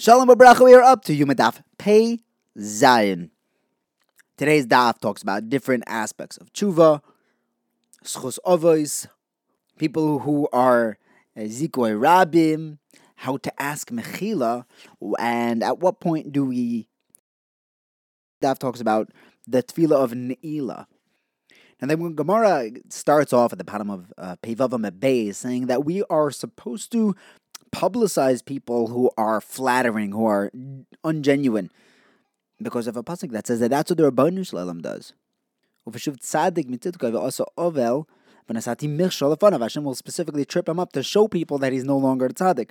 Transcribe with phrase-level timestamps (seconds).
[0.00, 2.20] Shalom Abracha, we are up to Yumadaf Pei
[2.58, 3.30] Zion.
[4.38, 7.02] Today's daf talks about different aspects of tshuva,
[8.02, 9.08] schus ovois,
[9.78, 10.96] people who are
[11.36, 12.78] zikoi rabim,
[13.16, 14.64] how to ask mechila,
[15.18, 16.88] and at what point do we.
[18.42, 19.10] Daf talks about
[19.46, 20.86] the tefillah of ne'ilah.
[21.78, 26.02] And then when Gemara starts off at the bottom of uh, Pevavam saying that we
[26.04, 27.14] are supposed to
[27.72, 30.50] publicize people who are flattering, who are
[31.04, 31.70] ungenuine,
[32.60, 35.12] because of a pasuk that says that that's what the Rabbanu Shalom does.
[39.60, 42.70] Hashem will specifically trip him up to show people that he's no longer a tzaddik.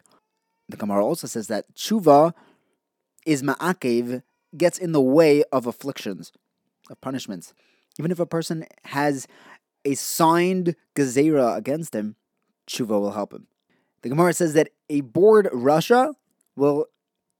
[0.68, 2.34] The Gemara also says that tshuva
[3.26, 4.22] is ma'akev,
[4.56, 6.31] gets in the way of afflictions,
[6.90, 7.54] of punishments.
[7.98, 9.28] Even if a person has
[9.86, 12.16] a signed gezerah against him,
[12.68, 13.48] tshuva will help him.
[14.02, 16.14] The Gemara says that a bored Russia
[16.56, 16.86] will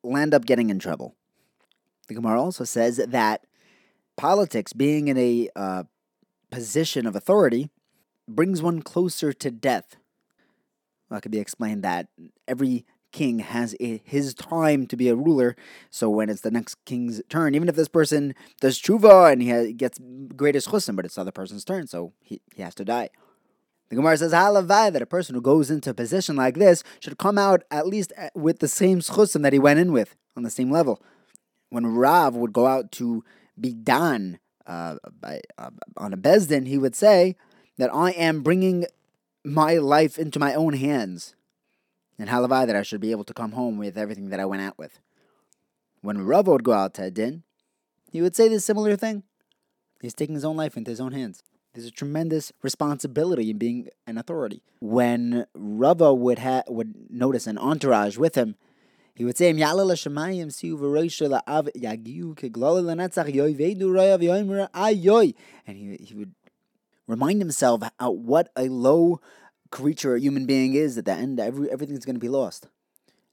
[0.03, 1.16] land up getting in trouble.
[2.08, 3.45] The Gemara also says that
[4.17, 5.83] politics, being in a uh,
[6.52, 7.69] position of authority,
[8.28, 9.95] brings one closer to death.
[11.09, 12.08] Well, it could be explained that
[12.47, 15.56] every king has a, his time to be a ruler.
[15.89, 19.73] So when it's the next king's turn, even if this person does tshuva and he
[19.73, 20.00] gets
[20.36, 23.09] greatest chusim, but it's the other person's turn, so he, he has to die.
[23.89, 27.17] The Gemara says halavai that a person who goes into a position like this should
[27.17, 30.43] come out at least uh, with the same chusim that he went in with on
[30.43, 31.01] the same level.
[31.69, 33.23] When Rav would go out to
[33.59, 37.35] be done uh, by, uh, on a bezdin, he would say
[37.77, 38.85] that I am bringing
[39.43, 41.35] my life into my own hands,
[42.19, 44.61] and halavai that I should be able to come home with everything that I went
[44.61, 44.99] out with.
[46.01, 47.43] When Rav would go out to a din,
[48.11, 49.23] he would say this similar thing.
[50.01, 51.43] He's taking his own life into his own hands.
[51.73, 54.64] There's a tremendous responsibility in being an authority.
[54.81, 58.56] When Rava would ha- would notice an entourage with him,
[59.14, 59.66] he would say, and he
[66.00, 66.34] he would
[67.06, 69.19] remind himself how, what a low
[69.72, 70.97] creature a human being is.
[70.97, 72.68] At the end, every everything's going to be lost,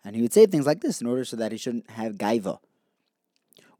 [0.04, 2.58] and he would say things like this in order so that he shouldn't have gaiva.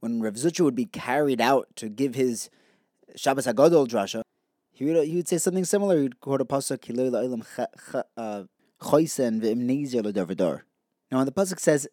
[0.00, 2.48] When Rav Zucha would be carried out to give his
[3.16, 4.22] Shabbos Hagadol drasha,
[4.76, 6.02] he would, he would say something similar.
[6.02, 6.84] He'd quote a pasuk,
[8.16, 8.44] uh,
[8.82, 10.60] Choisen l'davadar.
[11.10, 11.88] Now, when the pasuk says,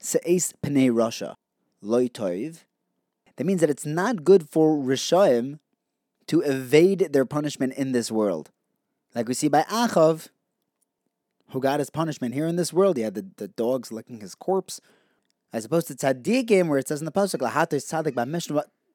[0.00, 1.34] Se'es pnei rasha,
[1.82, 2.64] loy toiv,
[3.36, 5.58] that means that it's not good for Rishaim
[6.28, 8.52] to evade their punishment in this world.
[9.14, 10.28] Like we see by Achav,
[11.50, 12.96] who got his punishment here in this world.
[12.96, 14.80] He had the, the dogs licking his corpse.
[15.52, 18.14] As opposed to tzaddikim, where it says in the pasuk, "Lahatos tzaddik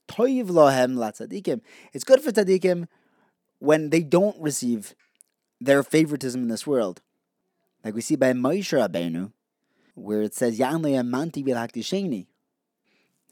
[0.07, 1.61] toiv lohem la tzaddikim."
[1.93, 2.87] It's good for tzaddikim
[3.63, 4.93] when they don't receive
[5.61, 7.01] their favoritism in this world.
[7.81, 9.31] Like we see by Moshe Rabbeinu,
[9.95, 12.25] where it says, Yanle amanti bilhaktisheni.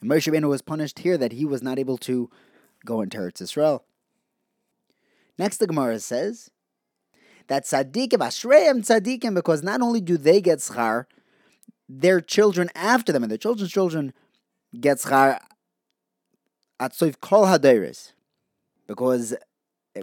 [0.02, 2.30] Moshe Rabbeinu was punished here that he was not able to
[2.86, 3.84] go into Eretz Israel.
[5.38, 6.50] Next, the Gemara says
[7.48, 11.08] that tzaddikim, ashreim tzaddikim, because not only do they get schar,
[11.90, 14.14] their children after them and their children's children
[14.80, 15.42] get schar
[16.80, 18.14] at soif kol haderis.
[18.88, 19.36] Because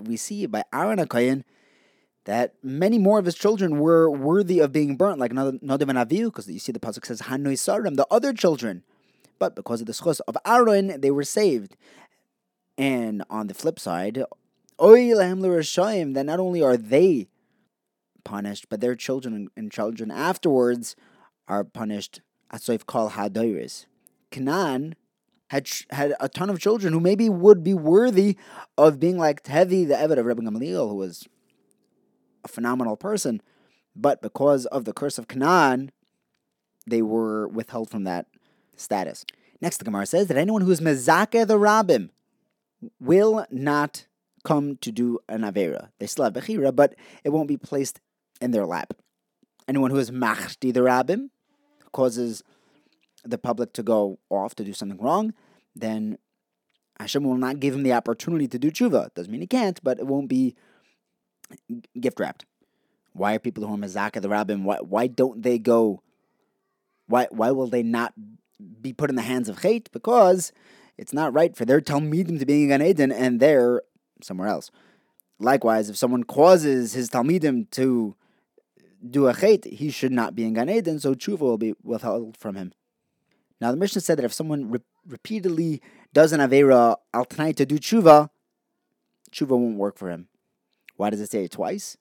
[0.03, 1.45] we see by Aaron HaKoyen
[2.25, 6.27] that many more of his children were worthy of being burnt, like Nadav and Avihu,
[6.27, 8.85] because you see the pasuk says Hanoi Sarim, the other children.
[9.39, 11.77] But because of the schos of Aaron, they were saved.
[12.77, 14.23] And on the flip side,
[14.81, 17.29] Oy Lahem L'Rashayim, that not only are they
[18.25, 20.97] punished, but their children and children afterwards
[21.47, 22.21] are punished.
[22.53, 23.87] Asoif Kal Hadoiris.
[24.31, 24.97] Canaan
[25.49, 28.37] had had a ton of children who maybe would be worthy
[28.77, 31.27] of being like Tevi, the Eved of Rebbe Gamaliel, who was
[32.45, 33.43] a phenomenal person,
[33.97, 35.91] but because of the curse of Canaan,
[36.87, 38.27] they were withheld from that
[38.77, 39.25] status.
[39.61, 42.11] Next, the Gemara says that anyone who is mezake the Rabbim
[43.01, 44.07] will not
[44.45, 45.89] come to do an Avera.
[45.99, 46.95] They still have Bechira, but
[47.25, 48.01] it won't be placed
[48.41, 48.95] in their lap.
[49.67, 51.31] Anyone who is Machdi the Rabbim
[51.93, 52.43] causes
[53.29, 55.35] the public to go off to do something wrong,
[55.75, 56.19] then
[56.99, 59.15] Hashem will not give him the opportunity to do tshuva.
[59.15, 60.55] Doesn't mean he can't, but it won't be
[62.01, 62.45] gift wrapped.
[63.13, 64.65] Why are people who are Mazaka the rabbin?
[64.65, 66.03] Why, why don't they go?
[67.07, 68.13] Why why will they not
[68.81, 69.91] be put in the hands of Chait?
[69.93, 70.53] Because
[70.97, 73.83] it's not right for their Talmidim to be in Gan Eden and they're
[74.23, 74.71] somewhere else.
[75.39, 78.17] Likewise, if someone causes his Talmidim to
[79.09, 82.37] do a Chait, he should not be in Gan Eden, so tshuva will be withheld
[82.37, 82.73] from him.
[83.61, 85.83] Now, the Mishnah said that if someone re- repeatedly
[86.13, 88.31] does an Avera al to do tshuva,
[89.33, 90.29] tshuva won't work for him.
[90.97, 91.97] Why does it say it twice?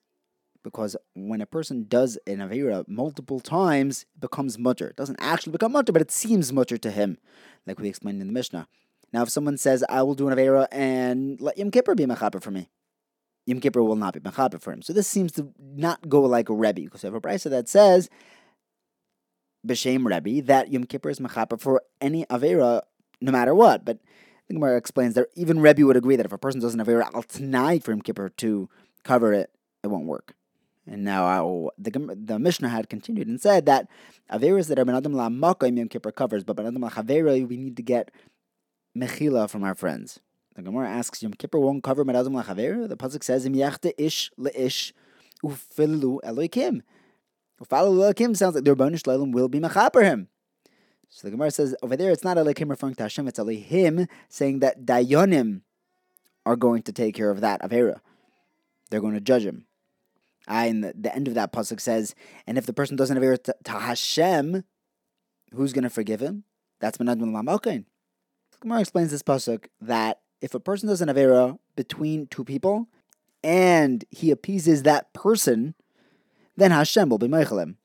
[0.68, 4.90] because when a person does an Avera multiple times, it becomes mutter.
[4.90, 7.18] It doesn't actually become mutter, but it seems mutter to him,
[7.66, 8.68] like we explained in the Mishnah.
[9.14, 12.42] Now, if someone says, I will do an Avera and let Yom Kippur be Mechaber
[12.42, 12.70] for me,
[13.46, 14.82] Yom Kippur will not be Mechaber for him.
[14.82, 17.70] So this seems to not go like a Rebbe, because we have a brisa that
[17.70, 18.10] says,
[19.68, 22.82] B'Shem Rebbe, that Yom Kippur is Mechaber for any Avera,
[23.22, 23.86] no matter what.
[23.86, 24.00] But
[24.48, 27.14] the Gemara explains that even Rebbe would agree that if a person doesn't have Avera
[27.14, 28.70] al Tanai for Yom Kippur to
[29.04, 29.52] cover it,
[29.84, 30.34] it won't work.
[30.90, 33.90] And now the the Mishnah had continued and said that
[34.32, 36.90] averas that are ben adam la Yom Kippur covers, but ben adam la
[37.46, 38.10] we need to get
[38.98, 40.22] mechila from our friends.
[40.56, 43.92] The Gemara asks, Yom Kippur won't cover ben adam la The pasuk says, Im yachte
[43.98, 44.94] ish leish
[45.44, 46.82] ufilu eloikim.
[47.62, 50.28] Ufalu eloikim sounds like the Rabbanu Shlalem will be mechaper him.
[51.10, 54.60] So the Gemara says over there, it's not eloikim referring to Hashem, it's him saying
[54.60, 55.62] that dayonim
[56.46, 58.00] are going to take care of that avera.
[58.90, 59.66] They're going to judge him.
[60.48, 62.16] I, and the, the end of that pasuk says,
[62.46, 64.64] and if the person doesn't have ear to, to Hashem,
[65.54, 66.46] who's going to forgive him?
[66.80, 67.86] That's Menad Malamokain.
[68.62, 72.88] Gemara explains this pasuk that if a person doesn't have error between two people,
[73.44, 75.76] and he appeases that person,
[76.58, 77.76] then Hashem will be Meichelim.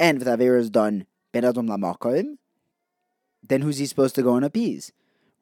[0.00, 2.38] And if the Avera is done Ben Adam Lamakoim,
[3.46, 4.90] then who's he supposed to go and appease?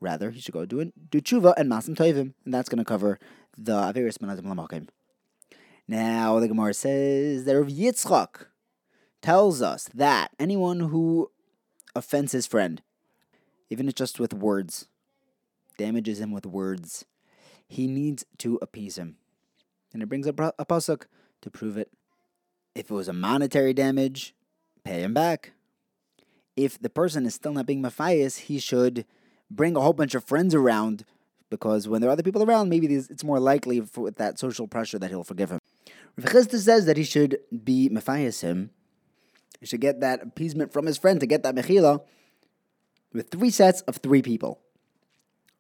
[0.00, 3.18] Rather, he should go do, do tshuva and masim toivim, and that's going to cover
[3.56, 4.88] the Averis Ben Adam Lamakoim.
[5.86, 8.46] Now, the Gemara says that Rav Yitzchak
[9.20, 11.30] tells us that anyone who
[11.94, 12.82] offends his friend,
[13.70, 14.88] even if just with words,
[15.78, 17.04] damages him with words,
[17.68, 19.16] he needs to appease him.
[19.92, 21.04] And it brings up a pasuk
[21.42, 21.90] to prove it.
[22.74, 24.34] If it was a monetary damage,
[24.84, 25.52] pay him back.
[26.56, 29.04] If the person is still not being Matthias, he should
[29.50, 31.04] bring a whole bunch of friends around
[31.50, 34.66] because when there are other people around, maybe it's more likely for, with that social
[34.66, 35.58] pressure that he'll forgive him.
[36.16, 38.70] Rav Chisda says that he should be Matthias him.
[39.60, 42.02] He should get that appeasement from his friend to get that mechila
[43.12, 44.60] with three sets of three people.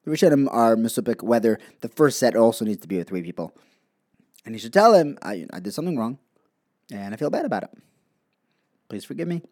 [0.04, 3.54] The Rishonim are misupik whether the first set also needs to be with three people.
[4.44, 6.18] And he should tell him, I, I did something wrong,
[6.92, 7.70] and I feel bad about it.
[8.88, 9.42] Please forgive me.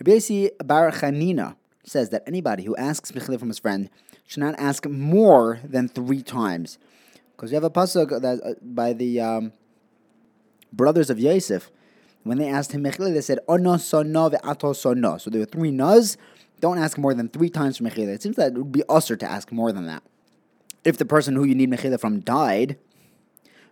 [0.00, 3.90] Rabbi Bar Chanina says that anybody who asks mechila from his friend
[4.26, 6.78] should not ask more than three times.
[7.34, 9.52] Because you have a pasuk that uh, by the um,
[10.72, 11.70] brothers of Yosef,
[12.24, 14.76] when they asked him mechila, they said ono sono ve'ato sono.
[14.76, 16.16] So no." So there were three nas.
[16.60, 18.08] Don't ask more than three times for mechila.
[18.08, 20.02] It seems that it would be usher to ask more than that.
[20.84, 22.76] If the person who you need mechila from died,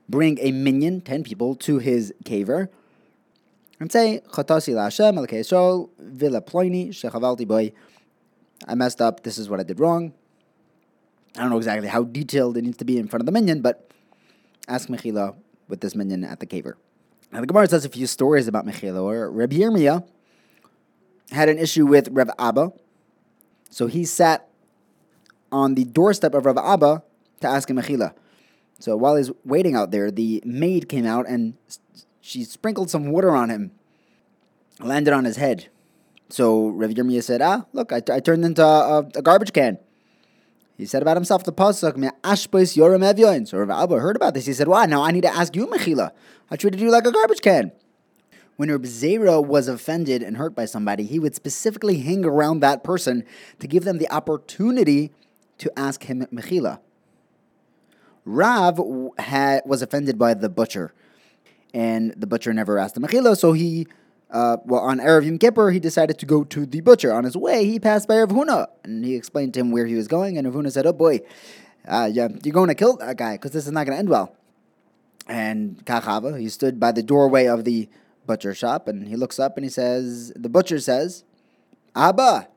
[0.08, 2.68] bring a minion, ten people, to his caver,
[3.80, 5.16] and say chatasi la'Hashem
[5.52, 7.72] al vila ploini shechavalti boy.
[8.66, 9.22] I messed up.
[9.22, 10.12] This is what I did wrong.
[11.36, 13.60] I don't know exactly how detailed it needs to be in front of the minion,
[13.60, 13.90] but
[14.68, 15.34] ask Mechila
[15.68, 16.74] with this minion at the caver.
[17.30, 19.02] Now the Gemara says a few stories about Mechila.
[19.02, 20.06] Or Rabbi Yirmiyah
[21.32, 22.72] had an issue with Rav Abba,
[23.68, 24.48] so he sat
[25.52, 27.02] on the doorstep of Rav Abba
[27.40, 28.14] to ask him Mechila.
[28.78, 31.54] So while he's waiting out there, the maid came out and
[32.26, 33.70] she sprinkled some water on him,
[34.80, 35.68] landed on his head.
[36.28, 39.78] So Rav Yirmiyah said, "Ah, look, I, t- I turned into a, a, garbage can."
[40.76, 44.34] He said about himself, the pasuk, "Me ashpos yorem evyoin." So Rav Abba heard about
[44.34, 44.46] this.
[44.46, 44.86] He said, "Why?
[44.86, 46.10] Now I need to ask you, Mechila.
[46.50, 47.70] I treated you like a garbage can."
[48.56, 52.82] When Reb Zera was offended and hurt by somebody, he would specifically hang around that
[52.82, 53.22] person
[53.60, 55.12] to give them the opportunity
[55.58, 56.80] to ask him Mechila.
[58.24, 58.80] Rav
[59.18, 60.94] had, was offended by the butcher,
[61.76, 63.86] and the butcher never asked him Mechila, so he
[64.30, 67.12] uh, well, on Erev Yom Kippur, he decided to go to the butcher.
[67.12, 69.94] On his way, he passed by Rav Huna, and he explained to him where he
[69.94, 70.36] was going.
[70.36, 71.20] And Rav Huna said, "Oh boy,
[71.86, 74.08] uh, yeah, you're going to kill that guy because this is not going to end
[74.08, 74.34] well."
[75.28, 77.88] And Kachava, he stood by the doorway of the
[78.26, 81.24] butcher shop, and he looks up and he says, "The butcher says,
[81.94, 82.48] Abba,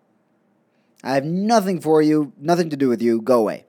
[1.04, 3.22] I have nothing for you, nothing to do with you.
[3.22, 3.66] Go away."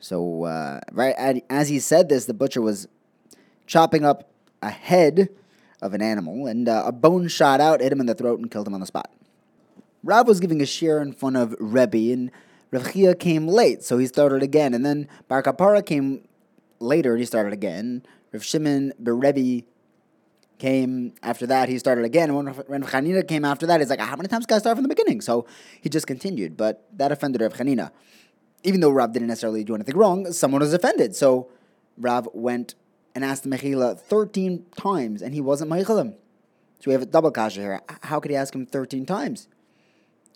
[0.00, 2.88] So, uh, right as he said this, the butcher was
[3.66, 4.30] chopping up
[4.62, 5.28] a head
[5.82, 8.50] of an animal, and uh, a bone shot out, hit him in the throat, and
[8.50, 9.10] killed him on the spot.
[10.02, 12.30] Rav was giving a shir in front of Rebbe, and
[12.70, 14.74] Rav Chiya came late, so he started again.
[14.74, 16.26] And then Bar Kapara came
[16.80, 18.04] later, and he started again.
[18.32, 19.64] Rav Shimon Berebi
[20.58, 22.30] came after that, he started again.
[22.30, 24.76] And when Rav Chanina came after that, he's like, how many times can I start
[24.76, 25.20] from the beginning?
[25.20, 25.46] So
[25.80, 27.90] he just continued, but that offended Rav Chanina.
[28.64, 31.14] Even though Rav didn't necessarily do anything wrong, someone was offended.
[31.14, 31.48] So
[31.98, 32.74] Rav went
[33.16, 36.14] and asked Mechila 13 times, and he wasn't Mechilim.
[36.78, 37.80] So we have a double kasha here.
[38.02, 39.48] How could he ask him 13 times?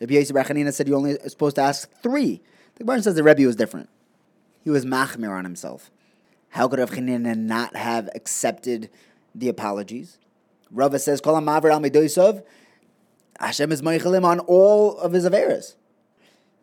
[0.01, 2.41] Rabbi Yosef Rechanina said you only supposed to ask three.
[2.75, 3.89] The Gemara says the Rebbe was different.
[4.65, 5.91] He was machmir on himself.
[6.49, 8.91] How could Rav Chanina not have accepted
[9.35, 10.19] the apologies.
[10.71, 12.43] Rava says, Kol Maver al Medoisov,
[13.39, 15.75] Hashem is Meichelim on all of his Averas.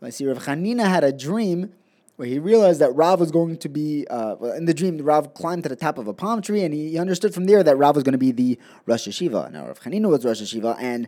[0.01, 1.74] I see Rav Chanina had a dream
[2.17, 5.63] where he realized that Rav was going to be, uh, in the dream, Rav climbed
[5.63, 8.03] to the top of a palm tree and he understood from there that Rav was
[8.03, 9.51] going to be the Rosh Hashiva.
[9.51, 11.07] Now, Rav Chanina was Rosh Hashiva, and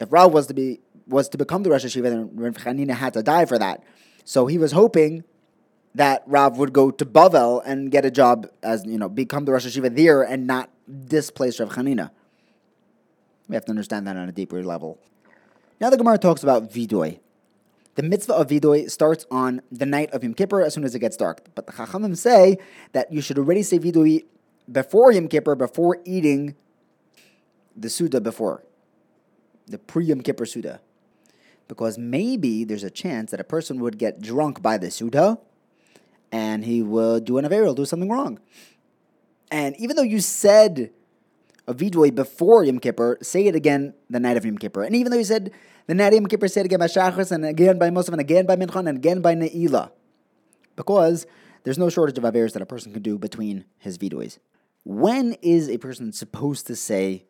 [0.00, 3.14] if Rav was to be was to become the Rosh Hashiva, then Rav Chanina had
[3.14, 3.82] to die for that.
[4.24, 5.24] So he was hoping
[5.94, 9.52] that Rav would go to Bavel and get a job as, you know, become the
[9.52, 10.70] Rosh Hashiva there and not
[11.06, 12.10] displace Rav Chanina.
[13.48, 15.00] We have to understand that on a deeper level.
[15.80, 17.18] Now the Gemara talks about Vidoy.
[17.98, 21.00] The mitzvah of Vidoy starts on the night of Yom Kippur as soon as it
[21.00, 21.48] gets dark.
[21.56, 22.58] But the Chachamim say
[22.92, 24.24] that you should already say Vidoy
[24.70, 26.54] before Yom Kippur, before eating
[27.76, 28.62] the Suda before,
[29.66, 30.80] the pre Yom Kippur Suda.
[31.66, 35.40] Because maybe there's a chance that a person would get drunk by the Suda
[36.30, 38.38] and he will do an Aver, do something wrong.
[39.50, 40.92] And even though you said
[41.68, 44.82] a Vidway before Yom Kippur, say it again the night of Yom Kippur.
[44.82, 45.52] And even though he said
[45.86, 48.20] the night of Yom Kippur, say it again by Shachris, and again by Musaf, and
[48.20, 49.90] again by Minchon, and again by Ne'ilah.
[50.74, 51.26] Because
[51.64, 54.38] there's no shortage of Averes that a person can do between his Vidways.
[54.84, 57.26] When is a person supposed to say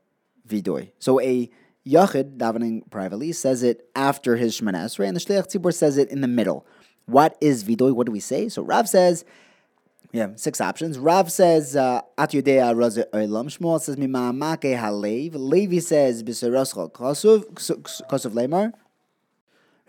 [0.46, 0.92] Vidoy?
[1.00, 1.50] So a
[1.84, 6.10] Yachid, davening privately, says it after his Shemana Esrei, and the Shliach Tzibur says it
[6.10, 6.64] in the middle.
[7.06, 7.92] What is Vidoy?
[7.92, 8.48] What do we say?
[8.48, 9.24] So Rav says,
[10.12, 10.98] yeah, six options.
[10.98, 13.46] Rav says, uh, At Yudea Raza Olam.
[13.46, 15.34] Shmuel says, Mima'amake Halev.
[15.34, 17.44] Levi says, B'seroscho Kosov,
[18.08, 18.72] Kosov Lemar.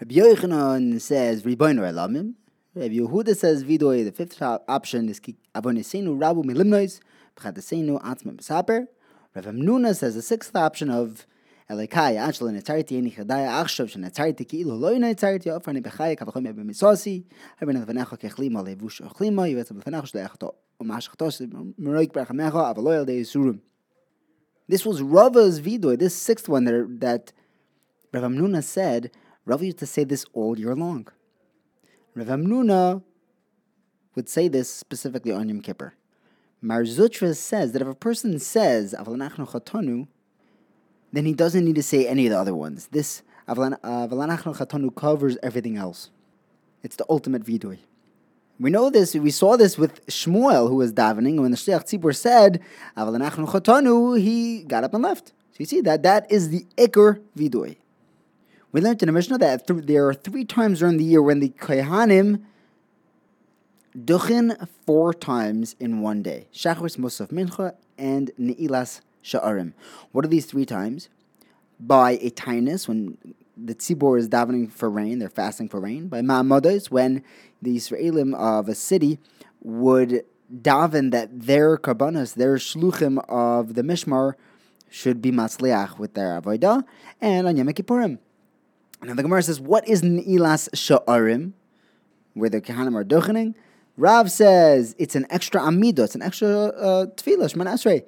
[0.01, 2.33] Rabbi Yochanan says, Riboino Elamim.
[2.75, 4.03] Rabbi Yehuda says, Vidoy.
[4.03, 6.99] The fifth option is Avonisenu Rabu Milimnois.
[7.37, 8.87] B'chadesenu Atzma B'saper.
[9.35, 11.25] Rav Amnuna says the sixth option of
[15.73, 17.25] Nebechai, Kavachom Ebe Misosi,
[17.59, 21.41] Haben Levanecha Kechlima, Levush Ochlima, Yivetza Levanecha Shleachto, Umashachtos,
[21.79, 23.59] Meroik Brachamecha, Avaloyal De Yisurum.
[24.67, 27.33] This was Rava's vidoy, this sixth one that, that
[28.13, 29.11] Rav Amnuna said,
[29.45, 31.07] Rava used to say this all year long.
[32.15, 33.03] Rav Amnuna
[34.15, 35.93] would say this specifically on Yom Kippur.
[36.61, 40.07] Mar Zutra says that if a person says, Chatanu,
[41.11, 42.87] then he doesn't need to say any of the other ones.
[42.91, 46.09] This uh, Avalanachnu uh, Chatanu covers everything else.
[46.83, 47.79] It's the ultimate vidui.
[48.59, 51.85] We know this, we saw this with Shmuel, who was davening, and when the Shliach
[51.85, 52.61] Tzibur said,
[52.95, 55.27] uh, Avalanachnu Chatanu, he got up and left.
[55.51, 57.77] So you see that that is the Iker Vidui.
[58.71, 61.39] We learned in the Mishnah that th- there are three times during the year when
[61.39, 62.43] the Kohanim
[63.97, 66.47] duchin four times in one day.
[66.53, 69.73] Shachris Musaf Mincha and Ne'ilas Sha'arim.
[70.11, 71.09] What are these three times?
[71.79, 73.17] By a tinus, when
[73.57, 76.07] the tzibor is davening for rain, they're fasting for rain.
[76.07, 77.23] By ma'amodos, when
[77.61, 79.19] the Israelim of a city
[79.61, 80.23] would
[80.53, 84.33] daven that their karbanos, their shluchim of the mishmar,
[84.89, 86.83] should be matzliach with their avodah,
[87.21, 88.17] and on Yom Kippurim.
[89.01, 91.53] Now the Gemara says, what is Ne'ilas Sha'arim,
[92.33, 93.53] where the Kehanim are duchening?
[93.97, 98.03] Rav says it's an extra amido, it's an extra uh, tefillah.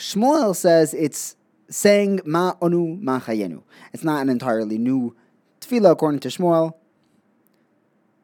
[0.00, 1.36] Shmuel says it's
[1.68, 3.62] saying ma onu ma chayenu.
[3.92, 5.14] It's not an entirely new
[5.60, 6.72] tefillah according to Shmuel.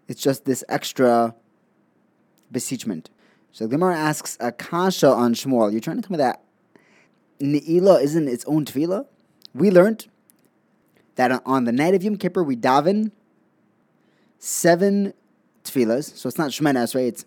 [0.08, 1.34] It's just this extra
[2.50, 3.10] beseechment.
[3.52, 5.70] So Gemara asks a kasha on Shmuel.
[5.70, 6.42] You're trying to tell me that
[7.40, 9.06] Ne'ilah isn't its own tefillah?
[9.54, 10.06] We learned
[11.16, 13.10] that on the night of Yom Kippur we daven
[14.38, 15.12] seven
[15.62, 16.16] tefillahs.
[16.16, 17.26] So it's not Shemana Esrei, it's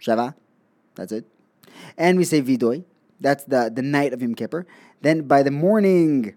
[0.00, 0.36] Shava.
[0.94, 1.26] That's it.
[1.98, 2.84] And we say Vidoy.
[3.22, 4.66] That's the, the night of Yom Kippur.
[5.00, 6.34] Then by the morning,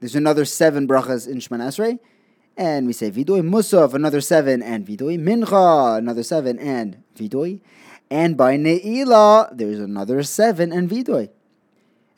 [0.00, 1.98] there's another seven brachas in Shemana Esrei.
[2.56, 7.60] And we say Vidoy Musaf, another seven, and Vidoy Mincha, another seven, and Vidoy.
[8.10, 11.30] And by Ne'ilah, there's another seven, and Vidoy.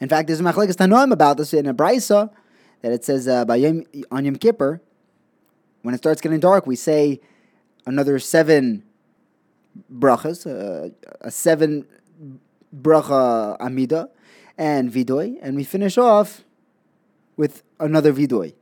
[0.00, 2.30] In fact, there's a machlekes tanoim about this in a brisa
[2.82, 4.80] that it says uh, by Yom, on Yom Kippur,
[5.82, 7.20] when it starts getting dark, we say
[7.86, 8.82] another seven
[9.92, 10.90] brachas, uh,
[11.20, 11.86] a seven
[12.74, 14.10] bracha amida,
[14.56, 16.44] and vidoy, and we finish off
[17.36, 18.54] with another vidoy.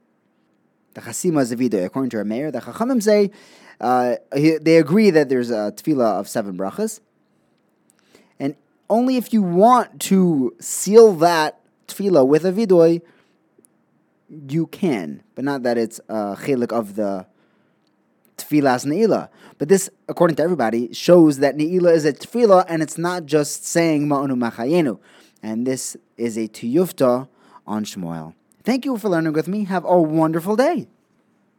[0.94, 2.50] The chasima is a vidoy, according to Reb Meir.
[2.50, 3.30] The chachamim say
[3.80, 7.00] uh, they agree that there's a tefillah of seven brachas,
[8.38, 8.56] and
[8.88, 13.00] only if you want to seal that tefillah with a vidoy,
[14.48, 17.26] you can, but not that it's a chelik of the
[18.42, 19.28] tefillas ne'ilah.
[19.58, 23.64] But this, according to everybody, shows that ne'ilah is a tefillah and it's not just
[23.66, 24.98] saying ma'onu machayenu.
[25.42, 27.28] And this is a tiyuvta
[27.66, 28.34] on Shmuel.
[28.64, 29.64] Thank you for learning with me.
[29.64, 30.86] Have a wonderful day.